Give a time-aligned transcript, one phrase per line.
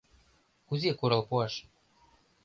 [0.67, 1.53] —Кузе курал пуаш?